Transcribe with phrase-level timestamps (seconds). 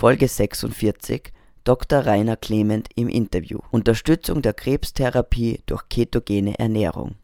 [0.00, 1.30] Folge 46
[1.62, 2.06] Dr.
[2.06, 3.58] Rainer Clement im Interview.
[3.70, 7.16] Unterstützung der Krebstherapie durch ketogene Ernährung.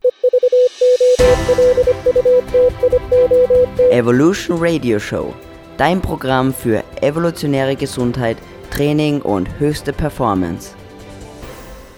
[3.91, 5.35] Evolution Radio Show.
[5.79, 8.37] Dein Programm für evolutionäre Gesundheit,
[8.71, 10.75] Training und höchste Performance.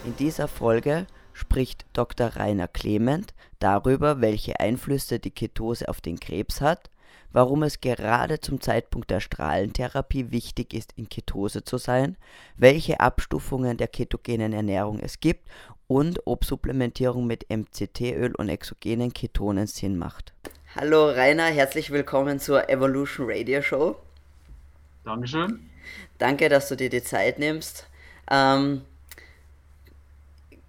[0.05, 2.29] In dieser Folge spricht Dr.
[2.37, 6.89] Rainer Clement darüber, welche Einflüsse die Ketose auf den Krebs hat,
[7.33, 12.17] warum es gerade zum Zeitpunkt der Strahlentherapie wichtig ist, in Ketose zu sein,
[12.57, 15.49] welche Abstufungen der ketogenen Ernährung es gibt
[15.87, 20.33] und ob Supplementierung mit MCT-Öl und exogenen Ketonen Sinn macht.
[20.75, 23.97] Hallo Rainer, herzlich willkommen zur Evolution Radio Show.
[25.05, 25.71] Dankeschön.
[26.19, 27.87] Danke, dass du dir die Zeit nimmst.
[28.31, 28.83] Ähm,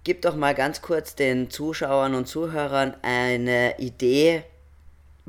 [0.04, 4.44] gib doch mal ganz kurz den Zuschauern und Zuhörern eine Idee,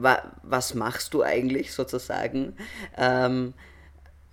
[0.02, 2.54] wa was machst du eigentlich sozusagen
[2.98, 3.54] ähm,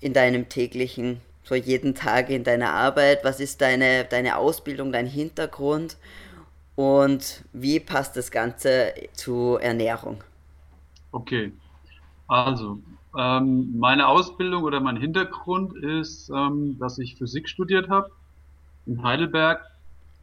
[0.00, 5.06] in deinem täglichen, so jeden Tag in deiner Arbeit, was ist deine, deine Ausbildung, dein
[5.06, 5.96] Hintergrund
[6.76, 10.22] und wie passt das Ganze zur Ernährung?
[11.10, 11.52] Okay,
[12.28, 12.78] also
[13.16, 18.10] ähm, meine Ausbildung oder mein Hintergrund ist, ähm, dass ich Physik studiert habe
[18.86, 19.62] in Heidelberg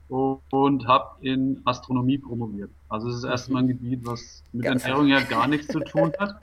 [0.08, 2.70] und habe in Astronomie promoviert.
[2.96, 6.36] Also es ist erstmal ein Gebiet, was mit Ernährung ja gar nichts zu tun hat.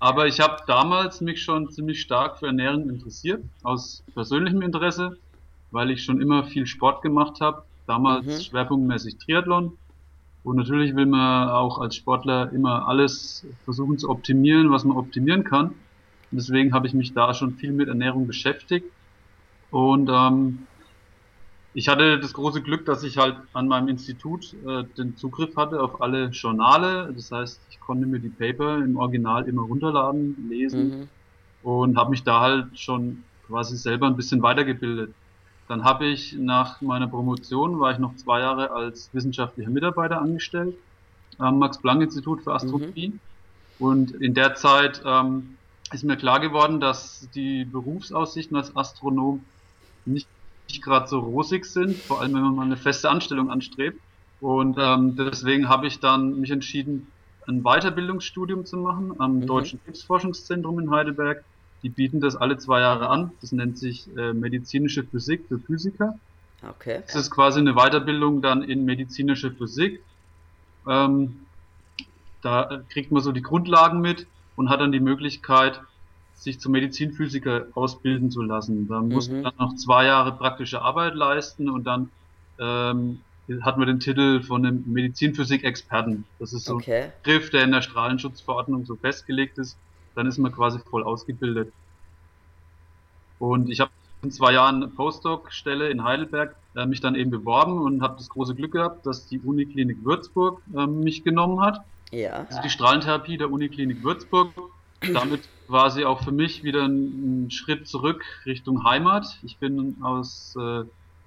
[0.00, 5.16] Aber ich habe damals mich schon ziemlich stark für Ernährung interessiert, aus persönlichem Interesse,
[5.70, 8.40] weil ich schon immer viel Sport gemacht habe, damals mhm.
[8.40, 9.78] schwerpunktmäßig Triathlon.
[10.42, 15.44] Und natürlich will man auch als Sportler immer alles versuchen zu optimieren, was man optimieren
[15.44, 15.66] kann.
[15.68, 15.76] Und
[16.32, 18.86] deswegen habe ich mich da schon viel mit Ernährung beschäftigt.
[19.70, 20.66] Und ähm,
[21.74, 25.82] ich hatte das große Glück, dass ich halt an meinem Institut äh, den Zugriff hatte
[25.82, 27.12] auf alle Journale.
[27.14, 31.08] Das heißt, ich konnte mir die Paper im Original immer runterladen, lesen mhm.
[31.68, 35.12] und habe mich da halt schon quasi selber ein bisschen weitergebildet.
[35.66, 40.76] Dann habe ich nach meiner Promotion, war ich noch zwei Jahre als wissenschaftlicher Mitarbeiter angestellt
[41.38, 43.08] am Max-Planck-Institut für Astronomie.
[43.08, 43.20] Mhm.
[43.80, 45.56] Und in der Zeit ähm,
[45.92, 49.44] ist mir klar geworden, dass die Berufsaussichten als Astronom
[50.04, 50.28] nicht
[50.74, 54.00] nicht gerade so rosig sind, vor allem wenn man mal eine feste Anstellung anstrebt.
[54.40, 57.06] Und ähm, deswegen habe ich dann mich entschieden,
[57.46, 59.46] ein Weiterbildungsstudium zu machen am mhm.
[59.46, 61.44] Deutschen Krebsforschungszentrum in Heidelberg.
[61.82, 63.30] Die bieten das alle zwei Jahre an.
[63.40, 66.18] Das nennt sich äh, medizinische Physik für Physiker.
[66.66, 67.02] Okay.
[67.06, 70.02] Das ist quasi eine Weiterbildung dann in medizinische Physik.
[70.88, 71.40] Ähm,
[72.42, 75.80] da kriegt man so die Grundlagen mit und hat dann die Möglichkeit,
[76.44, 78.86] sich zum Medizinphysiker ausbilden zu lassen.
[78.86, 79.08] Da mhm.
[79.08, 82.10] muss man dann noch zwei Jahre praktische Arbeit leisten und dann
[82.58, 83.20] ähm,
[83.62, 86.24] hat man den Titel von einem Medizinphysik-Experten.
[86.38, 87.04] Das ist so okay.
[87.04, 89.76] ein Begriff, der in der Strahlenschutzverordnung so festgelegt ist.
[90.14, 91.72] Dann ist man quasi voll ausgebildet.
[93.38, 93.90] Und ich habe
[94.22, 98.28] in zwei Jahren eine Postdoc-Stelle in Heidelberg äh, mich dann eben beworben und habe das
[98.28, 101.80] große Glück gehabt, dass die Uniklinik Würzburg äh, mich genommen hat.
[102.10, 102.46] Ja.
[102.48, 104.52] Also die Strahlentherapie der Uniklinik Würzburg
[105.12, 109.38] damit war sie auch für mich wieder ein, ein Schritt zurück Richtung Heimat.
[109.42, 110.84] Ich bin aus äh,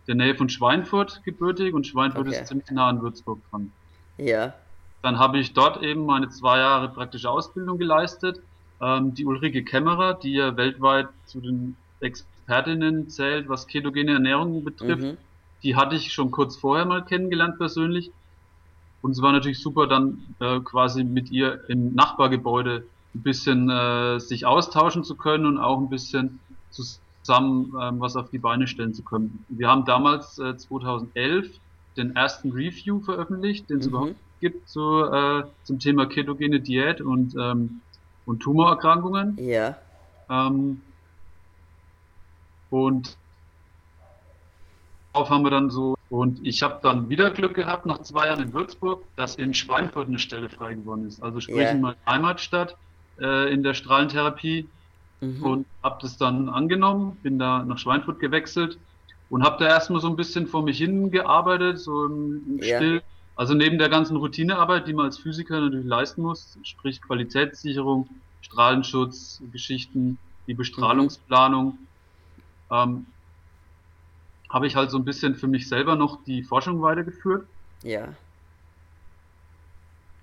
[0.07, 2.41] der Nähe von Schweinfurt gebürtig und Schweinfurt okay.
[2.41, 3.71] ist ziemlich nah an Würzburg dran.
[4.17, 4.53] Ja.
[5.01, 8.41] Dann habe ich dort eben meine zwei Jahre praktische Ausbildung geleistet.
[8.81, 15.03] Ähm, die Ulrike Kämmerer, die ja weltweit zu den Expertinnen zählt, was ketogene Ernährung betrifft,
[15.03, 15.17] mhm.
[15.63, 18.11] die hatte ich schon kurz vorher mal kennengelernt persönlich.
[19.01, 22.85] Und es war natürlich super, dann äh, quasi mit ihr im Nachbargebäude
[23.17, 26.39] ein bisschen äh, sich austauschen zu können und auch ein bisschen
[26.69, 29.43] zusammen ähm, was auf die Beine stellen zu können.
[29.49, 31.49] Wir haben damals äh, 2011
[31.97, 33.89] den ersten Review veröffentlicht, den es mhm.
[33.89, 37.81] überhaupt gibt zu, äh, zum Thema ketogene Diät und, ähm,
[38.25, 39.37] und Tumorerkrankungen.
[39.39, 39.77] Ja.
[40.29, 40.81] Ähm,
[42.69, 43.17] und
[45.13, 48.43] darauf haben wir dann so, und ich habe dann wieder Glück gehabt, nach zwei Jahren
[48.43, 51.23] in Würzburg, dass in Schweinfurt eine Stelle frei geworden ist.
[51.23, 51.71] Also sprich yeah.
[51.71, 52.77] in meiner Heimatstadt
[53.19, 54.67] äh, in der Strahlentherapie
[55.21, 55.43] mhm.
[55.43, 58.77] und habe das dann angenommen, bin da nach Schweinfurt gewechselt
[59.29, 62.77] und habe da erstmal so ein bisschen vor mich hin gearbeitet, so im, im ja.
[62.77, 63.01] Still.
[63.35, 68.09] Also neben der ganzen Routinearbeit, die man als Physiker natürlich leisten muss, sprich Qualitätssicherung,
[68.41, 70.17] Strahlenschutz, Geschichten,
[70.47, 71.77] die Bestrahlungsplanung, mhm.
[72.71, 73.05] ähm,
[74.49, 77.45] habe ich halt so ein bisschen für mich selber noch die Forschung weitergeführt.
[77.83, 78.07] Ja.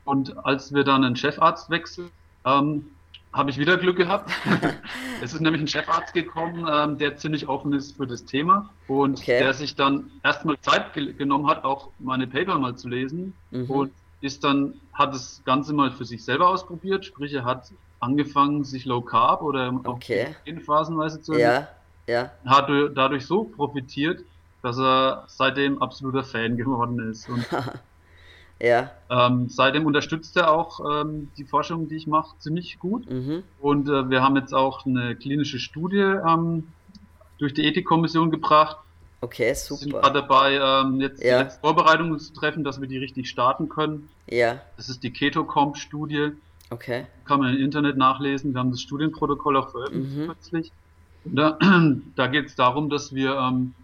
[0.05, 2.11] Und als wir dann einen Chefarzt wechseln,
[2.45, 2.87] ähm,
[3.33, 4.31] habe ich wieder Glück gehabt.
[5.23, 9.19] es ist nämlich ein Chefarzt gekommen, ähm, der ziemlich offen ist für das Thema und
[9.19, 9.41] okay.
[9.41, 13.71] der sich dann erstmal Zeit ge genommen hat, auch meine Paper mal zu lesen mhm.
[13.71, 17.71] und ist dann, hat das Ganze mal für sich selber ausprobiert, sprich er hat
[18.01, 20.35] angefangen, sich Low Carb oder Okay.
[20.45, 21.67] in phasenweise zu ernähren.
[22.07, 22.31] Ja, ja.
[22.47, 24.25] Hat du- dadurch so profitiert,
[24.63, 27.29] dass er seitdem absoluter Fan geworden ist.
[28.61, 28.91] Ja.
[29.11, 33.11] ähm, seitdem unterstützt er auch ähm, die Forschung, die ich mache, ziemlich gut.
[33.11, 33.43] Mhm.
[33.61, 36.69] Und äh, wir haben jetzt auch eine klinische Studie ähm,
[37.39, 38.77] durch die Ethikkommission gebracht.
[39.21, 40.01] Okay, Wir sind super.
[40.03, 41.39] gerade dabei, ähm, jetzt Ja.
[41.39, 44.09] die letzten Vorbereitungen zu treffen, dass wir die richtig starten können.
[44.31, 44.61] Ja.
[44.77, 46.33] Das ist die Keto-Comp-Studie.
[46.71, 47.07] Okay.
[47.25, 48.53] Kann man im Internet nachlesen.
[48.55, 50.27] Wir haben das Studienprotokoll auch veröffentlicht Mhm.
[50.27, 50.73] kürzlich.
[51.25, 51.59] Und da,
[52.17, 53.75] da geht es darum, dass wir ähm,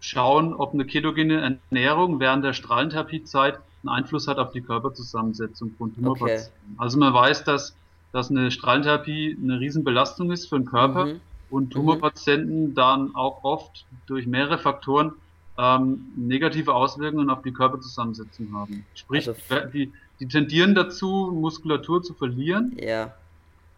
[0.00, 5.94] schauen, ob eine ketogene Ernährung während der Strahlentherapiezeit einen Einfluss hat auf die Körperzusammensetzung von
[5.94, 6.76] Tumorpatienten.
[6.78, 7.74] Also man weiß, dass,
[8.12, 11.20] dass eine Strahlentherapie eine Riesenbelastung ist für den Körper Mhm.
[11.50, 15.12] und Tumorpatienten dann auch oft durch mehrere Faktoren
[15.58, 18.86] ähm, negative Auswirkungen auf die Körperzusammensetzung haben.
[18.94, 23.12] Sprich, Also die, die tendieren dazu, Muskulatur zu verlieren Ja.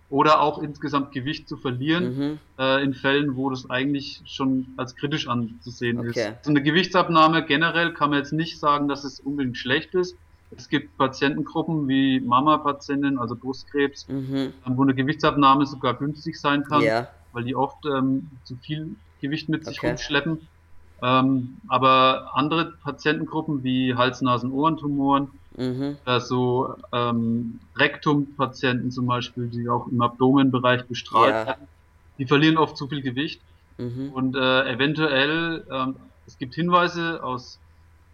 [0.09, 2.41] Oder auch insgesamt Gewicht zu verlieren, Mhm.
[2.59, 6.11] äh, in Fällen, wo das eigentlich schon als kritisch anzusehen Okay.
[6.11, 6.45] ist.
[6.45, 10.17] So eine Gewichtsabnahme generell kann man jetzt nicht sagen, dass es unbedingt schlecht ist.
[10.57, 14.55] Es gibt Patientengruppen wie Mama-Patientinnen, also Brustkrebs, Mhm.
[14.67, 17.09] wo eine Gewichtsabnahme sogar günstig sein kann Ja.
[17.33, 19.89] weil die oft ähm, zu viel Gewicht mit sich Okay.
[19.89, 20.49] rumschleppen.
[21.03, 25.97] Ähm, aber andere Patientengruppen wie Hals-Nasen-Ohrentumoren, Mhm.
[26.05, 31.47] äh, so ähm, Rektumpatienten zum Beispiel, die auch im Abdomenbereich bestrahlt Ja.
[31.47, 31.69] werden,
[32.19, 33.41] die verlieren oft zu viel Gewicht
[33.79, 34.11] Mhm.
[34.13, 35.97] und äh, eventuell, ähm,
[36.27, 37.59] es gibt Hinweise aus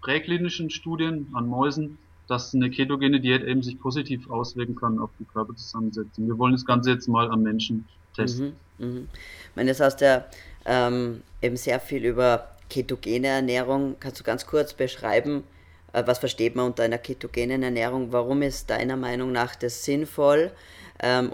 [0.01, 1.99] präklinischen Studien an Mäusen,
[2.29, 6.27] dass eine ketogene Diät eben sich positiv auswirken kann auf die Körperzusammensetzung.
[6.27, 7.87] Wir wollen das Ganze jetzt mal am Menschen
[8.17, 8.55] testen.
[8.79, 8.87] Mhm.
[8.87, 9.09] Mhm.
[9.51, 10.25] Ich meine, das hast ja
[10.65, 13.97] ähm, eben sehr viel über ketogene Ernährung.
[14.01, 15.43] Kannst du ganz kurz beschreiben,
[15.93, 18.13] was versteht man unter einer ketogenen Ernährung?
[18.13, 20.51] Warum ist deiner Meinung nach das sinnvoll?
[21.03, 21.33] Ähm,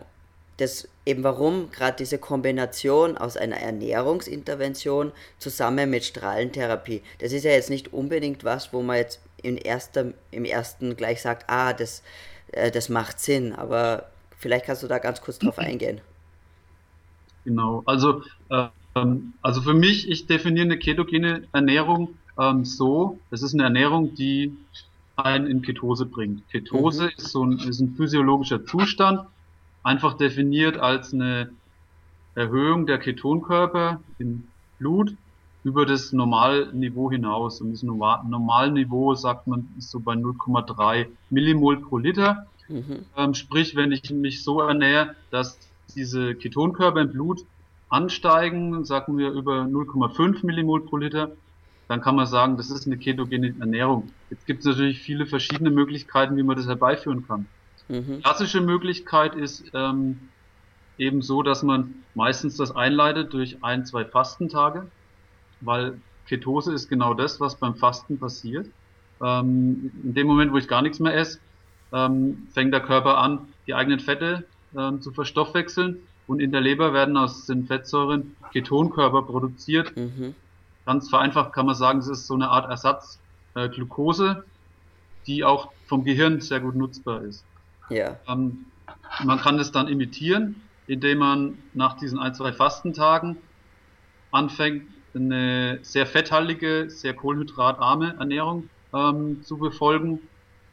[0.56, 7.02] das eben warum gerade diese Kombination aus einer Ernährungsintervention zusammen mit Strahlentherapie.
[7.18, 11.22] Das ist ja jetzt nicht unbedingt was, wo man jetzt in erster, im ersten gleich
[11.22, 12.02] sagt, ah, das,
[12.52, 13.52] äh, das macht Sinn.
[13.52, 16.00] Aber vielleicht kannst du da ganz kurz drauf eingehen.
[17.44, 17.82] Genau.
[17.86, 23.64] Also, ähm, also für mich, ich definiere eine ketogene Ernährung ähm, so, es ist eine
[23.64, 24.52] Ernährung, die
[25.16, 26.46] einen in Ketose bringt.
[26.50, 27.10] Ketose Mhm.
[27.16, 29.20] ist so ein, ist ein physiologischer Zustand,
[29.82, 31.50] einfach definiert als eine
[32.34, 34.44] Erhöhung der Ketonkörper im
[34.78, 35.14] Blut
[35.64, 37.60] über das Normalniveau hinaus.
[37.60, 42.46] Und das Norma- Normalniveau, sagt man, ist so bei 0,3 Millimol pro Liter.
[42.68, 43.06] Mhm.
[43.16, 45.58] Ähm, sprich, wenn ich mich so ernähre, dass
[45.94, 47.40] diese Ketonkörper im Blut
[47.88, 51.32] ansteigen, sagen wir über 0,5 Millimol pro Liter,
[51.88, 54.10] dann kann man sagen, das ist eine ketogene Ernährung.
[54.30, 57.46] Jetzt gibt es natürlich viele verschiedene Möglichkeiten, wie man das herbeiführen kann.
[57.88, 58.20] Mhm.
[58.22, 60.18] Klassische Möglichkeit ist ähm,
[60.98, 64.86] eben so, dass man meistens das einleitet durch ein, zwei Fastentage,
[65.60, 68.66] weil Ketose ist genau das, was beim Fasten passiert.
[69.22, 71.38] Ähm, in dem Moment, wo ich gar nichts mehr esse,
[71.92, 74.44] ähm, fängt der Körper an, die eigenen Fette
[74.76, 79.96] ähm, zu verstoffwechseln und in der Leber werden aus den Fettsäuren Ketonkörper produziert.
[79.96, 80.34] Mhm.
[80.86, 83.18] Ganz vereinfacht kann man sagen, es ist so eine Art Ersatz
[83.54, 84.44] äh, Glucose,
[85.26, 87.44] die auch vom Gehirn sehr gut nutzbar ist.
[87.90, 88.16] Ja.
[88.28, 88.66] Ähm,
[89.24, 93.36] man kann es dann imitieren, indem man nach diesen ein, zwei Fastentagen
[94.30, 94.84] anfängt,
[95.14, 100.20] eine sehr fetthaltige, sehr kohlenhydratarme Ernährung ähm, zu befolgen.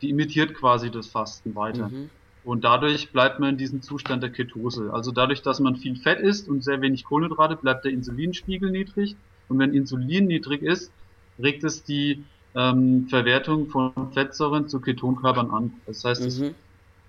[0.02, 1.88] Die imitiert quasi das Fasten weiter.
[1.88, 2.10] Mhm.
[2.44, 4.92] Und dadurch bleibt man in diesem Zustand der Ketose.
[4.92, 9.16] Also dadurch, dass man viel Fett isst und sehr wenig Kohlenhydrate, bleibt der Insulinspiegel niedrig.
[9.48, 10.96] Und wenn Insulin niedrig ist,
[11.38, 15.82] regt es die ähm, Verwertung von Fettsäuren zu Ketonkörpern an.
[15.86, 16.56] Das heißt, es Mhm.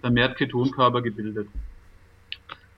[0.01, 1.51] vermehrt Ketonkörper gebildet.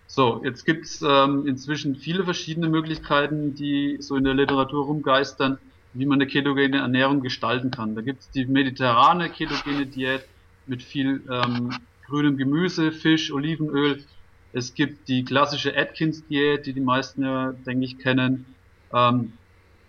[0.07, 5.59] So, jetzt gibt's ähm, inzwischen viele verschiedene Möglichkeiten, die so in der Literatur rumgeistern,
[5.93, 7.95] wie man eine ketogene Ernährung gestalten kann.
[7.95, 10.29] Da gibt's die mediterrane ketogene Diät
[10.65, 14.07] mit viel ähm, grünem Gemüse, Fisch, Olivenöl.
[14.53, 18.57] Es gibt die klassische Atkins-Diät, die die meisten ja, denke ich, kennen.
[18.93, 19.39] Ähm,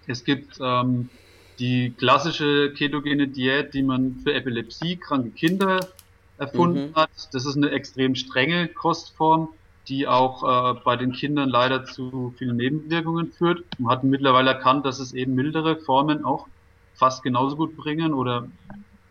[0.07, 1.11] es gibt ähm,
[1.59, 5.93] die klassische ketogene Diät, die man für epilepsiekranke Kinder
[6.37, 6.93] erfunden Mhm.
[6.93, 7.11] hat.
[7.31, 9.49] Das ist eine extrem strenge Kostform,
[9.87, 10.43] die auch
[10.77, 13.61] äh, bei den Kindern leider zu vielen Nebenwirkungen führt.
[13.77, 16.47] Man hat mittlerweile erkannt, dass es eben mildere Formen auch
[16.95, 18.51] fast genauso gut bringen oder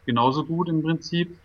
[0.07, 1.41] genauso gut im Prinzip,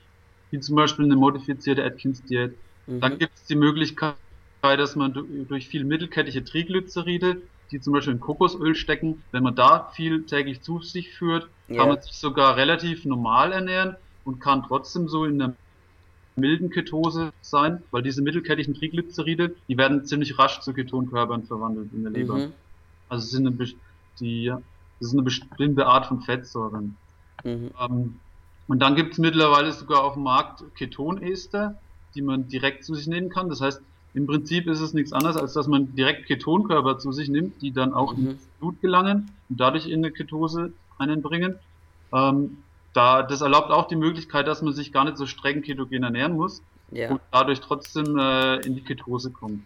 [0.52, 2.58] wie zum Beispiel eine modifizierte Atkins-Diät.
[3.00, 3.20] Dann Mhm.
[3.20, 4.18] gibt es die Möglichkeit,
[4.64, 9.56] dass man du- durch viel mittelkettige Triglyceride, die zum Beispiel in Kokosöl stecken, wenn man
[9.56, 14.64] da viel täglich zu sich führt, kann man sich sogar relativ normal ernähren und kann
[14.64, 15.56] trotzdem so in der
[16.36, 22.04] milden Ketose sein, weil diese mittelkettigen Triglyceride, die werden ziemlich rasch zu Ketonkörpern verwandelt in
[22.04, 22.36] der Leber.
[22.36, 22.54] Mhm.
[23.10, 23.58] Also sind eine,
[24.20, 24.48] die,
[25.00, 26.98] das ist eine bestimmte Art von Fettsäuren.
[27.44, 27.72] Mhm.
[27.80, 28.20] Ähm,
[28.68, 31.80] und dann gibt es mittlerweile sogar auf dem Markt Ketonester,
[32.16, 33.50] die man direkt zu sich nehmen kann.
[33.50, 33.82] Das heißt,
[34.14, 37.72] im Prinzip ist es nichts anderes, als dass man direkt Ketonkörper zu sich nimmt, die
[37.72, 38.32] dann auch mhm.
[38.32, 41.58] ins Blut gelangen und dadurch in eine Ketose einen bringen.
[42.14, 42.58] Ähm,
[42.94, 46.36] da, das erlaubt auch die Möglichkeit, dass man sich gar nicht so streng ketogen ernähren
[46.36, 47.12] muss ja.
[47.12, 49.64] und dadurch trotzdem äh, in die Ketose kommt.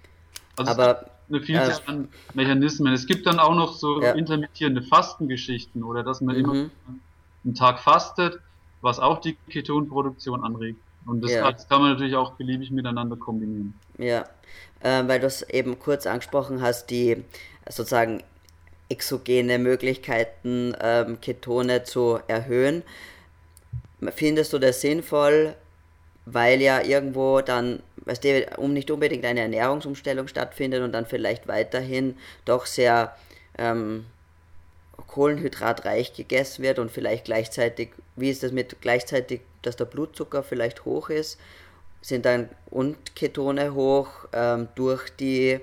[0.57, 2.93] Also Aber eine Vielzahl äh, an Mechanismen.
[2.93, 4.11] Es gibt dann auch noch so ja.
[4.11, 6.43] intermittierende Fastengeschichten oder dass man mhm.
[6.43, 6.69] immer
[7.43, 8.39] einen Tag fastet,
[8.81, 10.79] was auch die Ketonproduktion anregt.
[11.05, 11.51] Und das, ja.
[11.51, 13.73] kann man natürlich auch beliebig miteinander kombinieren.
[13.97, 14.25] Ja,
[14.81, 17.23] äh, weil du es eben kurz angesprochen hast, die
[17.69, 18.23] sozusagen
[18.89, 22.83] exogene Möglichkeiten, ähm, Ketone zu erhöhen.
[24.15, 25.55] Findest du das sinnvoll,
[26.25, 31.47] weil ja irgendwo dann, weißt du, um nicht unbedingt eine Ernährungsumstellung stattfindet und dann vielleicht
[31.47, 33.15] weiterhin doch sehr
[33.57, 34.05] ähm,
[35.07, 40.85] kohlenhydratreich gegessen wird und vielleicht gleichzeitig, wie ist das mit gleichzeitig, dass der Blutzucker vielleicht
[40.85, 41.39] hoch ist,
[42.01, 45.59] sind dann und Ketone hoch ähm, durch die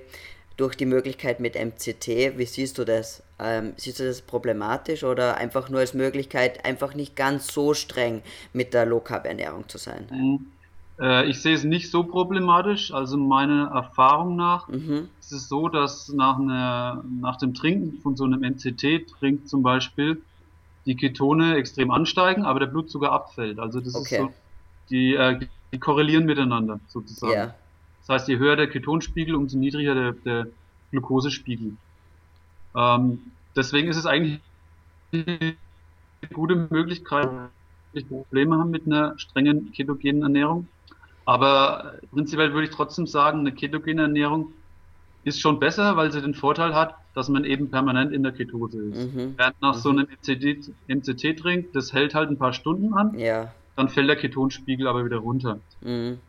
[0.57, 2.37] durch die Möglichkeit mit MCT.
[2.37, 3.23] Wie siehst du das?
[3.39, 8.21] Ähm, siehst du das problematisch oder einfach nur als Möglichkeit, einfach nicht ganz so streng
[8.53, 10.05] mit der Low Carb Ernährung zu sein?
[10.11, 10.45] Mhm.
[10.99, 12.93] Äh, ich sehe es nicht so problematisch.
[12.93, 15.09] Also meiner Erfahrung nach mhm.
[15.19, 20.21] ist es so, dass nach, einer, nach dem Trinken von so einem MCT-Trink zum Beispiel
[20.85, 23.59] die Ketone extrem ansteigen, aber der Blutzucker abfällt.
[23.59, 24.15] Also das okay.
[24.15, 24.33] ist so,
[24.89, 25.39] die, äh,
[25.71, 27.33] die korrelieren miteinander sozusagen.
[27.33, 27.55] Ja.
[27.99, 30.47] Das heißt, je höher der Ketonspiegel, umso niedriger der, der
[30.91, 31.73] Glukosespiegel.
[32.75, 33.19] Ähm,
[33.55, 34.39] deswegen ist es eigentlich
[35.13, 35.55] eine
[36.33, 37.29] gute Möglichkeit,
[37.93, 40.67] wenn Probleme haben mit einer strengen ketogenen Ernährung,
[41.25, 44.53] aber prinzipiell würde ich trotzdem sagen, eine ketogene Ernährung
[45.23, 48.81] ist schon besser, weil sie den Vorteil hat, dass man eben permanent in der Ketose
[48.81, 49.13] ist.
[49.13, 49.33] Mhm.
[49.37, 49.79] Während nach mhm.
[49.79, 53.53] so einem MCT, MCT trinkt, das hält halt ein paar Stunden an, ja.
[53.75, 55.59] dann fällt der Ketonspiegel aber wieder runter.
[55.81, 56.19] Mhm.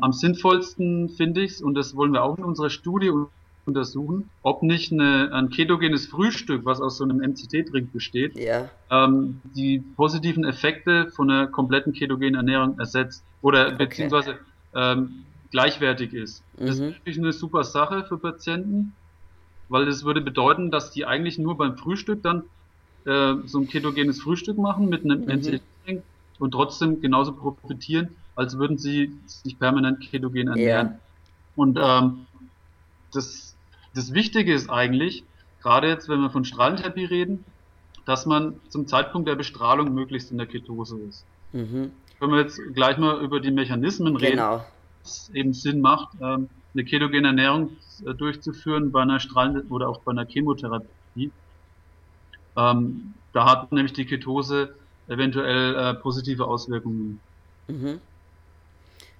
[0.00, 3.10] Am sinnvollsten finde ich es, und das wollen wir auch in unserer Studie
[3.64, 8.68] untersuchen, ob nicht eine, ein ketogenes Frühstück, was aus so einem MCT-Trink besteht, ja.
[8.90, 13.76] ähm, die positiven Effekte von einer kompletten ketogenen Ernährung ersetzt oder okay.
[13.78, 14.38] beziehungsweise
[14.74, 16.42] ähm, gleichwertig ist.
[16.58, 16.66] Mhm.
[16.66, 18.94] Das ist natürlich eine super Sache für Patienten,
[19.68, 22.42] weil das würde bedeuten, dass die eigentlich nur beim Frühstück dann
[23.04, 26.02] äh, so ein ketogenes Frühstück machen mit einem mhm.
[26.38, 30.88] Und trotzdem genauso profitieren, als würden sie sich permanent ketogen ernähren.
[30.88, 30.98] Ja.
[31.54, 32.26] Und ähm,
[33.12, 33.52] das
[33.94, 35.24] das Wichtige ist eigentlich,
[35.62, 37.44] gerade jetzt, wenn wir von Strahlentherapie reden,
[38.04, 41.24] dass man zum Zeitpunkt der Bestrahlung möglichst in der Ketose ist.
[41.52, 41.92] Mhm.
[42.18, 44.64] Wenn wir jetzt gleich mal über die Mechanismen reden, genau.
[45.04, 50.00] Es eben Sinn macht, ähm, eine ketogene Ernährung äh, durchzuführen bei einer Strahlen- oder auch
[50.00, 51.30] bei einer Chemotherapie.
[52.56, 54.74] Ähm, da hat nämlich die Ketose
[55.08, 57.20] eventuell äh, positive Auswirkungen.
[57.68, 58.00] Mhm.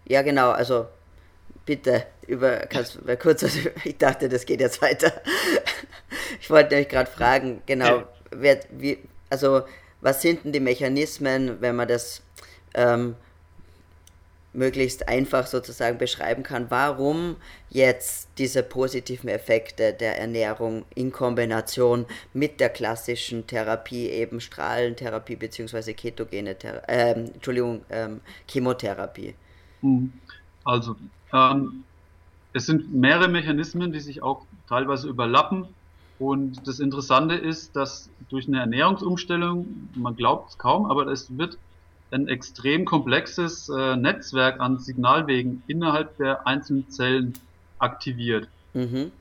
[0.07, 0.87] Ja, genau, also
[1.65, 3.43] bitte, über, kannst du kurz,
[3.85, 5.13] ich dachte, das geht jetzt weiter.
[6.41, 8.99] Ich wollte nämlich gerade fragen, genau, wer, wie,
[9.31, 9.63] also
[10.01, 12.23] was sind denn die Mechanismen, wenn man das
[12.75, 13.15] ähm,
[14.53, 17.37] möglichst einfach sozusagen beschreiben kann, warum
[17.71, 25.95] jetzt diese positiven Effekte der Ernährung in Kombination mit der klassischen Therapie, eben Strahlentherapie bzw.
[25.95, 29.35] ketogene Therapie, äh, Entschuldigung, ähm, Chemotherapie.
[29.81, 30.13] Mhm.
[30.65, 30.97] Also
[31.33, 31.85] ähm,
[32.53, 35.67] es sind mehrere Mechanismen, die sich auch teilweise überlappen.
[36.19, 41.59] Und das Interessante ist, dass durch eine Ernährungsumstellung, man glaubt es kaum, aber es wird
[42.13, 47.33] ein extrem komplexes äh, Netzwerk an Signalwegen innerhalb der einzelnen Zellen
[47.79, 48.49] aktiviert.
[48.75, 49.13] Mhm.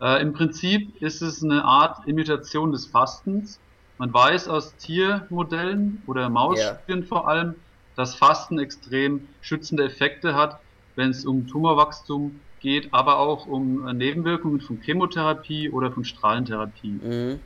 [0.00, 3.58] Äh, Im Prinzip ist es eine Art Imitation des Fastens.
[3.98, 7.08] Man weiß aus Tiermodellen oder Mausstudien yeah.
[7.08, 7.56] vor allem,
[7.96, 10.60] dass Fasten extrem schützende Effekte hat
[10.98, 16.98] wenn es um Tumorwachstum geht, aber auch um äh, Nebenwirkungen von Chemotherapie oder von Strahlentherapie.
[17.00, 17.40] Mhm.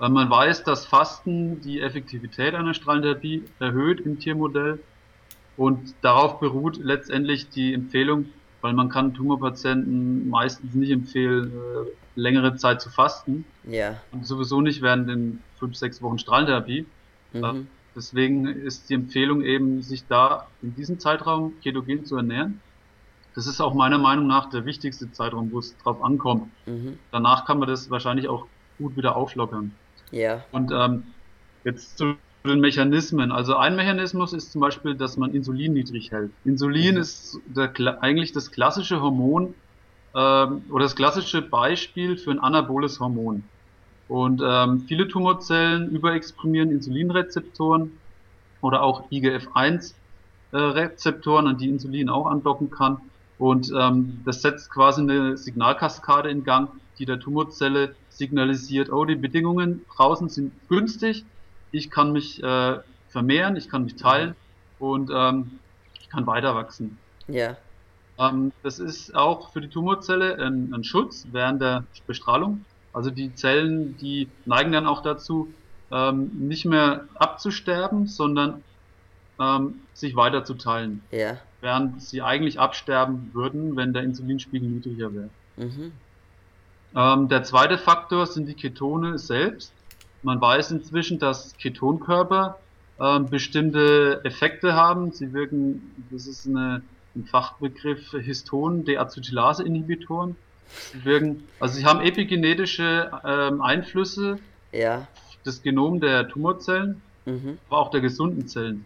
[0.00, 4.80] Weil man weiß, dass Fasten die Effektivität einer Strahlentherapie erhöht im Tiermodell
[5.56, 8.26] und darauf beruht letztendlich die Empfehlung,
[8.62, 13.44] weil man kann Tumorpatienten meistens nicht empfehlen, äh, längere Zeit zu fasten.
[13.64, 14.00] Ja.
[14.10, 16.86] Und sowieso nicht während den fünf, sechs Wochen Strahlentherapie.
[17.32, 17.68] Mhm.
[17.94, 22.60] Deswegen ist die Empfehlung eben, sich da in diesem Zeitraum ketogen zu ernähren
[23.34, 26.50] das ist auch meiner Meinung nach der wichtigste Zeitraum, wo es drauf ankommt.
[26.66, 26.98] Mhm.
[27.12, 28.46] Danach kann man das wahrscheinlich auch
[28.78, 29.72] gut wieder auflockern.
[30.10, 30.42] Ja.
[30.52, 31.04] Und ähm,
[31.64, 32.14] jetzt zu
[32.44, 33.32] den Mechanismen.
[33.32, 36.30] Also ein Mechanismus ist zum Beispiel, dass man Insulin niedrig hält.
[36.44, 37.00] Insulin mhm.
[37.00, 39.54] ist der, eigentlich das klassische Hormon
[40.14, 43.44] ähm, oder das klassische Beispiel für ein anaboles Hormon.
[44.08, 47.92] Und ähm, viele Tumorzellen überexprimieren Insulinrezeptoren
[48.60, 52.98] oder auch IGF-1-Rezeptoren, an die Insulin auch andocken kann.
[53.38, 59.16] Und ähm, das setzt quasi eine Signalkaskade in Gang, die der Tumorzelle signalisiert, oh, die
[59.16, 61.24] Bedingungen draußen sind günstig,
[61.72, 62.78] ich kann mich äh,
[63.08, 64.36] vermehren, ich kann mich teilen
[64.78, 65.58] und ähm,
[65.98, 66.98] ich kann weiter wachsen.
[67.26, 67.56] Ja.
[68.18, 72.64] Ähm, das ist auch für die Tumorzelle ein, ein, Schutz während der Bestrahlung.
[72.92, 75.52] Also die Zellen, die neigen dann auch dazu,
[75.90, 78.62] ähm, nicht mehr abzusterben, sondern
[79.40, 81.02] ähm, sich weiter zu teilen.
[81.10, 81.38] Ja.
[81.62, 85.30] Während sie eigentlich absterben würden, wenn der Insulinspiegel niedriger wäre.
[85.56, 85.92] Mhm.
[86.96, 89.72] Ähm, der zweite Faktor sind die Ketone selbst.
[90.22, 92.58] Man weiß inzwischen, dass Ketonkörper
[92.98, 95.12] äh, bestimmte Effekte haben.
[95.12, 96.82] Sie wirken, das ist eine,
[97.14, 100.36] ein Fachbegriff Histon-Deacetylase-Inhibitoren.
[100.92, 104.38] Sie wirken, also sie haben epigenetische ähm, Einflüsse
[104.72, 105.06] ja.
[105.44, 107.58] das Genom der Tumorzellen, mhm.
[107.68, 108.84] aber auch der gesunden Zellen.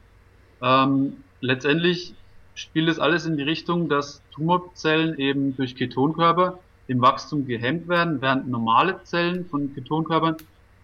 [0.62, 2.14] Ähm, letztendlich
[2.54, 8.20] spielt es alles in die Richtung, dass Tumorzellen eben durch Ketonkörper im Wachstum gehemmt werden,
[8.20, 10.36] während normale Zellen von Ketonkörpern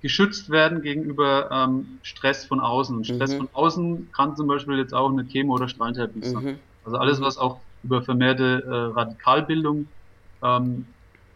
[0.02, 2.96] geschützt werden gegenüber ähm, Stress von außen.
[2.96, 3.38] Und Stress mhm.
[3.38, 6.44] von außen kann zum Beispiel jetzt auch eine Chemo- oder Strahlentherapie sein.
[6.44, 6.58] Mhm.
[6.84, 7.24] Also alles, mhm.
[7.24, 9.88] was auch über vermehrte äh, Radikalbildung
[10.42, 10.86] ähm,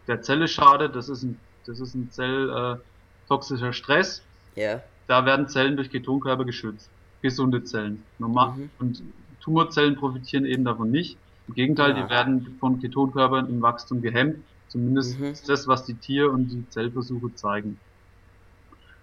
[0.07, 4.23] der Zelle schadet, das ist ein, das ist ein zelltoxischer äh, Stress.
[4.55, 4.81] Ja.
[5.07, 6.89] Da werden Zellen durch Ketonkörper geschützt.
[7.21, 8.03] Gesunde Zellen.
[8.19, 8.53] Normal.
[8.55, 8.69] Mhm.
[8.79, 9.03] Und
[9.41, 11.17] Tumorzellen profitieren eben davon nicht.
[11.47, 12.03] Im Gegenteil, ja.
[12.03, 14.37] die werden von Ketonkörpern im Wachstum gehemmt.
[14.75, 15.25] Zumindest mhm.
[15.27, 17.79] ist das, was die Tier- und die Zellversuche zeigen.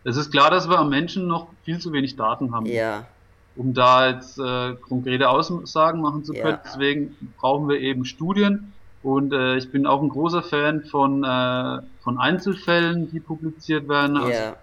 [0.04, 2.66] Es ist klar, dass wir am Menschen noch viel zu wenig Daten haben.
[2.66, 3.06] Ja.
[3.56, 6.58] Um da jetzt äh, konkrete Aussagen machen zu können.
[6.62, 6.62] Ja.
[6.62, 8.74] Deswegen brauchen wir eben Studien.
[9.02, 14.18] Und äh, ich bin auch ein großer Fan von, äh, von Einzelfällen, die publiziert werden.
[14.18, 14.56] Also ja.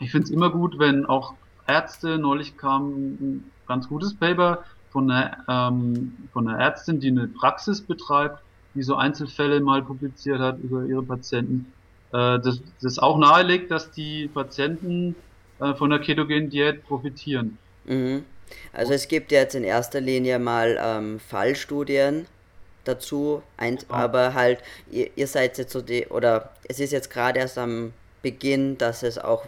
[0.00, 1.32] Ich finde es immer gut, wenn auch
[1.66, 7.26] Ärzte, neulich kam ein ganz gutes Paper von einer, ähm, von einer Ärztin, die eine
[7.26, 8.42] Praxis betreibt,
[8.76, 11.72] die so Einzelfälle mal publiziert hat über ihre Patienten
[12.12, 15.16] äh, das, das auch nahelegt, dass die Patienten
[15.60, 17.58] äh, von der ketogenen Diät profitieren.
[17.84, 18.24] Mhm.
[18.72, 22.26] Also es gibt jetzt in erster Linie mal ähm, Fallstudien
[22.84, 24.60] dazu, ein, aber halt,
[24.90, 29.02] ihr, ihr, seid jetzt so die, oder es ist jetzt gerade erst am Beginn, dass
[29.02, 29.44] es auch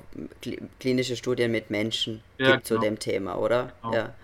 [0.81, 2.81] klinische Studien mit Menschen ja, gibt genau.
[2.81, 3.73] zu dem Thema, oder?
[3.83, 3.95] Genau.
[3.95, 4.15] Ja.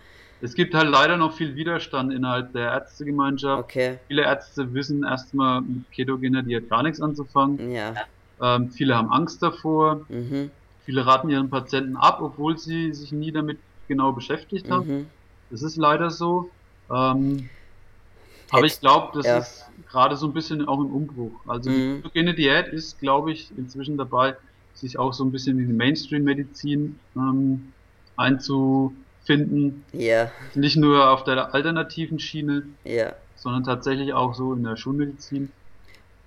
[0.45, 3.65] Es gibt halt leider noch viel Widerstand innerhalb der Ärztegemeinschaft.
[3.65, 3.99] Okay.
[4.09, 7.73] Viele Ärzte wissen erstmal mit ketogener Diät gar nichts anzufangen.
[7.73, 7.95] Ja.
[8.43, 10.03] Ähm, viele haben Angst davor.
[10.11, 10.51] Mhm.
[10.85, 14.87] Viele raten ihren Patienten ab, obwohl sie sich nie damit genau beschäftigt haben.
[14.87, 15.07] Mhm.
[15.49, 16.51] Das ist leider so.
[16.91, 17.49] Ähm,
[18.51, 19.39] aber ich glaube, das ja.
[19.39, 21.41] ist gerade so ein bisschen auch im Umbruch.
[21.47, 21.75] Also mhm.
[21.75, 24.37] die ketogene Diät ist, glaube ich, inzwischen dabei,
[24.75, 27.73] sich auch so ein bisschen in die Mainstream-Medizin ähm,
[29.25, 29.85] einzufinden.
[29.93, 30.31] Ja.
[30.55, 33.13] Nicht nur auf der alternativen Schiene, ja.
[33.37, 35.51] sondern tatsächlich auch so in der Schulmedizin.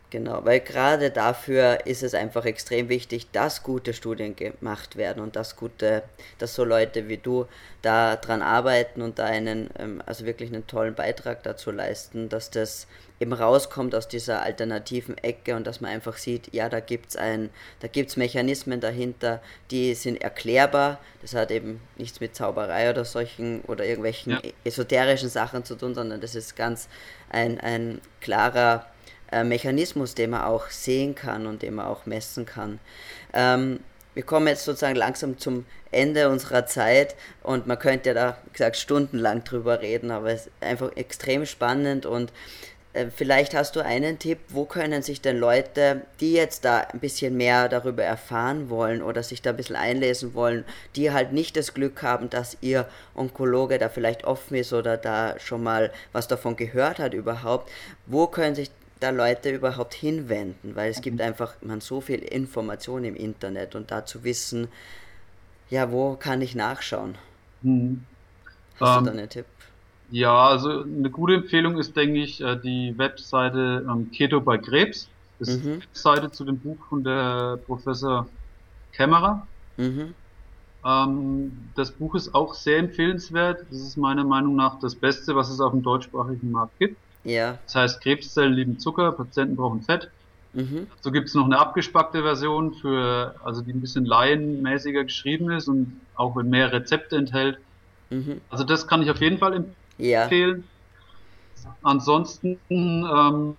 [0.09, 5.35] Genau, weil gerade dafür ist es einfach extrem wichtig, dass gute Studien gemacht werden und
[5.35, 6.01] dass gute,
[6.37, 7.45] dass so Leute wie du
[7.81, 12.49] da dran arbeiten und da einen, ähm, also wirklich einen tollen Beitrag dazu leisten, dass
[12.49, 12.87] das
[13.19, 17.49] eben rauskommt aus dieser alternativen Ecke und dass man einfach sieht, ja, da gibt's ein,
[17.81, 19.41] da gibt's Mechanismen dahinter,
[19.71, 20.99] die sind erklärbar.
[21.21, 24.39] Das hat eben nichts mit Zauberei oder solchen oder irgendwelchen ja.
[24.63, 26.87] esoterischen Sachen zu tun, sondern das ist ganz
[27.29, 28.85] ein, ein klarer
[29.31, 32.79] äh, Mechanismus, den man auch sehen kann und den man auch messen kann.
[33.33, 33.79] Ähm,
[34.13, 38.51] wir kommen jetzt sozusagen langsam zum Ende unserer Zeit und man könnte ja da, wie
[38.51, 42.31] gesagt, stundenlang drüber reden, aber es ist einfach extrem spannend und
[42.97, 46.99] äh, vielleicht hast du einen Tipp, wo können sich denn Leute, die jetzt da ein
[46.99, 51.55] bisschen mehr darüber erfahren wollen oder sich da ein bisschen einlesen wollen, die halt nicht
[51.55, 56.27] das Glück haben, dass ihr Onkologe da vielleicht offen ist oder da schon mal was
[56.27, 57.69] davon gehört hat überhaupt,
[58.07, 63.03] wo können sich da Leute überhaupt hinwenden, weil es gibt einfach man so viel Information
[63.03, 64.67] im Internet und da zu wissen,
[65.69, 67.15] ja, wo kann ich nachschauen?
[67.61, 68.03] Mhm.
[68.79, 69.45] Hast ähm, du da einen Tipp?
[70.09, 75.09] Ja, also eine gute Empfehlung ist, denke ich, äh, die Webseite ähm, Keto bei Krebs.
[75.39, 75.73] Das ist mhm.
[75.73, 78.27] die Webseite zu dem Buch von der Professor
[78.93, 79.45] Kämmerer.
[79.75, 80.13] Mhm.
[80.85, 83.65] Ähm, das Buch ist auch sehr empfehlenswert.
[83.69, 86.97] Das ist meiner Meinung nach das Beste, was es auf dem deutschsprachigen Markt gibt.
[87.27, 87.59] Ja.
[87.65, 90.09] Das heißt, Krebszellen lieben Zucker, Patienten brauchen Fett.
[90.53, 90.87] Mhm.
[91.01, 95.67] So gibt es noch eine abgespackte Version für, also die ein bisschen laienmäßiger geschrieben ist
[95.67, 97.59] und auch mehr Rezepte enthält.
[98.09, 98.39] Mhm.
[98.49, 99.53] Also das kann ich auf jeden Fall
[99.97, 100.63] empfehlen.
[100.63, 101.75] Ja.
[101.83, 103.57] Ansonsten, ähm,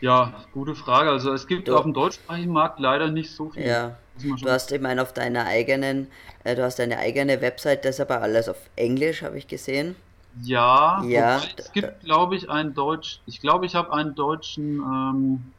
[0.00, 1.10] ja, gute Frage.
[1.10, 3.66] Also es gibt du, auf dem deutschsprachigen Markt leider nicht so viel.
[3.66, 3.96] Ja.
[4.22, 6.06] Du hast ich meine auf deiner eigenen,
[6.44, 9.96] äh, du hast deine eigene Website, das ist aber alles auf Englisch, habe ich gesehen.
[10.42, 13.20] Ja, ja es gibt, glaube ich, einen Deutsch.
[13.26, 15.52] Ich glaube, ich habe einen deutschen, ähm,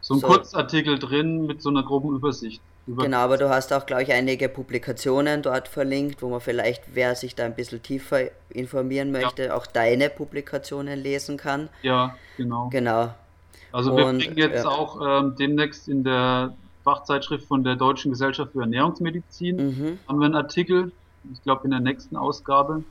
[0.00, 0.26] so einen so.
[0.26, 2.60] Kurzartikel drin mit so einer groben Übersicht.
[2.86, 6.82] Über genau, aber du hast auch, glaube ich, einige Publikationen dort verlinkt, wo man vielleicht,
[6.94, 9.54] wer sich da ein bisschen tiefer informieren möchte, ja.
[9.54, 11.68] auch deine Publikationen lesen kann.
[11.82, 12.70] Ja, genau.
[12.70, 13.14] Genau.
[13.70, 14.70] Also wir Und, bringen jetzt ja.
[14.70, 19.98] auch ähm, demnächst in der Fachzeitschrift von der Deutschen Gesellschaft für Ernährungsmedizin mhm.
[20.08, 20.90] haben wir einen Artikel,
[21.32, 22.82] ich glaube in der nächsten Ausgabe.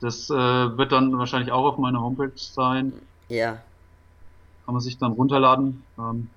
[0.00, 2.92] Das äh, wird dann wahrscheinlich auch auf meiner Homepage sein.
[3.28, 3.60] Ja.
[4.64, 5.82] Kann man sich dann runterladen.
[5.98, 6.28] Ähm,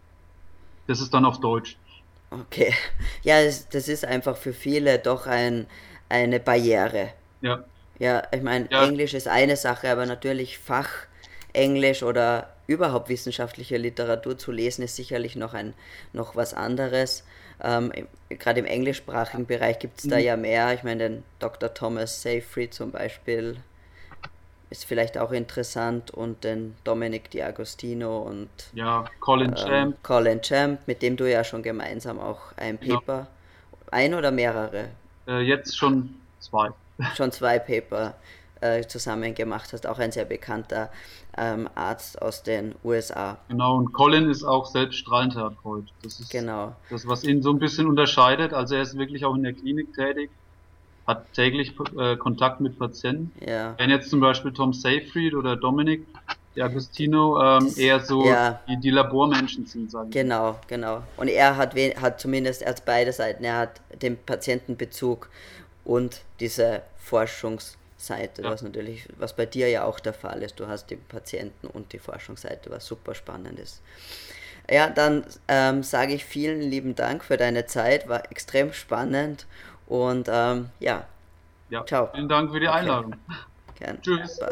[0.88, 1.78] das ist dann auf Deutsch.
[2.32, 2.74] Okay.
[3.24, 5.66] Ja, das, ist einfach für viele doch ein,
[6.10, 7.10] eine Barriere.
[7.40, 7.64] Ja.
[8.00, 8.86] Ja, ich meine, ja.
[8.86, 15.38] Englisch ist eine Sache, aber natürlich Fachenglisch oder überhaupt wissenschaftliche Literatur zu lesen ist sicherlich
[15.38, 15.74] noch ein
[16.12, 17.24] noch was anderes.
[17.64, 17.92] Ähm,
[18.30, 20.24] Gerade im englischsprachigen Bereich gibt es da mhm.
[20.24, 20.74] ja mehr.
[20.74, 21.74] Ich meine, den Dr.
[21.74, 23.58] Thomas Seyfried zum Beispiel
[24.70, 30.04] ist vielleicht auch interessant und den Dominic D'Agostino und ja, Colin ähm, Champ.
[30.04, 33.00] Colin Champ, mit dem du ja schon gemeinsam auch ein genau.
[33.00, 33.28] Paper, ja.
[33.92, 34.90] ein oder mehrere?
[35.28, 36.70] Äh, jetzt schon zwei.
[37.16, 38.16] Schon zwei Paper
[38.64, 40.90] äh, zusammen gemacht hast, auch ein sehr bekannter
[41.38, 43.38] ähm, Arzt aus den USA.
[43.50, 45.86] Genau, und Colin ist auch selbst Strahlentherapeut.
[46.02, 46.76] Das ist genau.
[46.90, 48.54] das, was ihn so ein bisschen unterscheidet.
[48.54, 50.30] Also er ist wirklich auch in der Klinik tätig,
[51.06, 53.32] hat täglich äh, Kontakt mit Patienten.
[53.46, 53.76] Ja.
[53.78, 56.06] Wenn jetzt zum Beispiel Tom Seyfried oder Dominic
[56.58, 58.62] Agostino ähm, eher so ja.
[58.70, 61.02] die, die Labormenschen sind, sagen Genau, genau.
[61.18, 65.30] Und er hat, hat zumindest als beide Seiten, er hat den Patientenbezug
[65.84, 68.52] und diese Forschungs- Seite, ja.
[68.52, 70.60] was natürlich, was bei dir ja auch der Fall ist.
[70.60, 73.82] Du hast die Patienten- und die Forschungsseite, was super spannend ist.
[74.70, 79.46] Ja, dann ähm, sage ich vielen lieben Dank für deine Zeit, war extrem spannend
[79.88, 81.06] und ähm, ja.
[81.70, 82.10] Ja, ciao.
[82.14, 83.16] Vielen Dank für die Einladung.
[83.76, 83.96] Okay.
[84.02, 84.40] Tschüss.
[84.40, 84.52] Bye.